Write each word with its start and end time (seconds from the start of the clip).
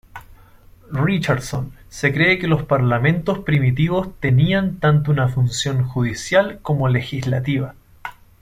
Richardson, 0.91 1.73
se 1.87 2.11
cree 2.11 2.39
que 2.39 2.47
los 2.47 2.63
parlamentos 2.63 3.37
primitivos 3.41 4.07
tenían 4.19 4.79
tanto 4.79 5.11
una 5.11 5.27
función 5.27 5.83
judicial 5.83 6.57
como 6.63 6.87
legislativa. 6.89 7.75